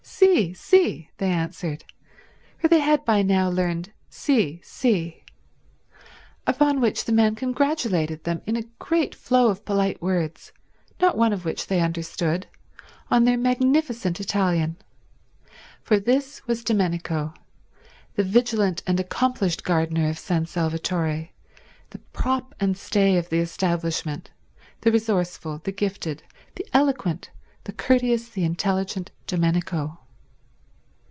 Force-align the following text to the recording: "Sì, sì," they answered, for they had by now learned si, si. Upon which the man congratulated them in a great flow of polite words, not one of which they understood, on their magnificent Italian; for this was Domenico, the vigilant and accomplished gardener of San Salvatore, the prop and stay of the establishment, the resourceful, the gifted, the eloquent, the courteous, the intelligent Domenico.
"Sì, 0.03 0.51
sì," 0.53 1.09
they 1.17 1.31
answered, 1.31 1.83
for 2.57 2.67
they 2.67 2.79
had 2.79 3.03
by 3.05 3.23
now 3.23 3.49
learned 3.49 3.91
si, 4.07 4.61
si. 4.63 5.23
Upon 6.45 6.79
which 6.79 7.05
the 7.05 7.11
man 7.11 7.33
congratulated 7.33 8.23
them 8.23 8.41
in 8.45 8.55
a 8.55 8.61
great 8.77 9.15
flow 9.15 9.49
of 9.49 9.65
polite 9.65 9.99
words, 9.99 10.51
not 10.99 11.17
one 11.17 11.33
of 11.33 11.43
which 11.43 11.65
they 11.67 11.81
understood, 11.81 12.45
on 13.09 13.23
their 13.23 13.37
magnificent 13.37 14.19
Italian; 14.21 14.77
for 15.81 15.99
this 15.99 16.45
was 16.45 16.63
Domenico, 16.63 17.33
the 18.15 18.23
vigilant 18.23 18.83
and 18.85 18.99
accomplished 18.99 19.63
gardener 19.63 20.07
of 20.07 20.19
San 20.19 20.45
Salvatore, 20.45 21.29
the 21.89 21.99
prop 22.13 22.53
and 22.59 22.77
stay 22.77 23.17
of 23.17 23.29
the 23.29 23.39
establishment, 23.39 24.29
the 24.81 24.91
resourceful, 24.91 25.57
the 25.63 25.71
gifted, 25.71 26.21
the 26.55 26.65
eloquent, 26.73 27.31
the 27.63 27.71
courteous, 27.73 28.29
the 28.29 28.43
intelligent 28.43 29.09
Domenico. 29.25 29.97